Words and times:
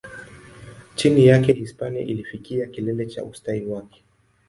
Chini 0.95 1.27
yake, 1.27 1.53
Hispania 1.53 2.01
ilifikia 2.01 2.67
kilele 2.67 3.05
cha 3.05 3.23
ustawi 3.23 3.65
wake. 3.65 4.03